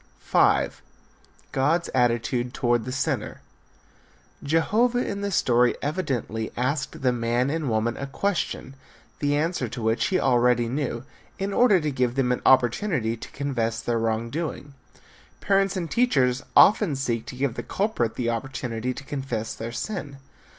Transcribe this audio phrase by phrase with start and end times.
[0.19, 0.67] V.
[1.51, 3.41] GOD'S ATTITUDE TOWARD THE SINNER.
[4.41, 8.73] Jehovah in the story evidently asked the man and woman a question,
[9.19, 11.03] the answer to which he already knew,
[11.37, 14.73] in order to give them an opportunity to confess their wrong doing.
[15.39, 20.17] Parents and teachers often seek to give the culprit the opportunity to confess his sin.